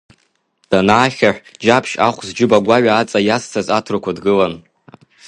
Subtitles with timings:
[0.69, 4.53] Данаахьаҳә, Џьаԥшь ахә зџьыба гәаҩа аҵа иазцаз аҭырқәа дгылан.